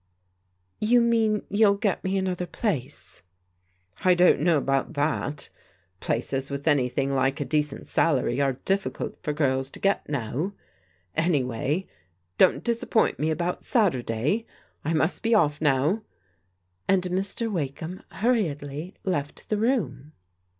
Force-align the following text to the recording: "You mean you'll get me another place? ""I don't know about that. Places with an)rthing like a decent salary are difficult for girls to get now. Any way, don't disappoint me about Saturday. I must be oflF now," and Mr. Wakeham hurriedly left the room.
"You 0.91 0.99
mean 0.99 1.43
you'll 1.47 1.75
get 1.75 2.03
me 2.03 2.17
another 2.17 2.47
place? 2.47 3.21
""I 4.03 4.15
don't 4.15 4.39
know 4.39 4.57
about 4.57 4.93
that. 4.93 5.49
Places 5.99 6.49
with 6.49 6.65
an)rthing 6.65 7.09
like 7.09 7.39
a 7.39 7.45
decent 7.45 7.87
salary 7.87 8.41
are 8.41 8.53
difficult 8.53 9.21
for 9.21 9.31
girls 9.31 9.69
to 9.69 9.79
get 9.79 10.09
now. 10.09 10.53
Any 11.13 11.43
way, 11.43 11.87
don't 12.39 12.63
disappoint 12.63 13.19
me 13.19 13.29
about 13.29 13.63
Saturday. 13.63 14.47
I 14.83 14.93
must 14.95 15.21
be 15.21 15.33
oflF 15.33 15.61
now," 15.61 16.01
and 16.87 17.03
Mr. 17.03 17.51
Wakeham 17.51 18.01
hurriedly 18.09 18.95
left 19.03 19.49
the 19.49 19.57
room. 19.59 20.13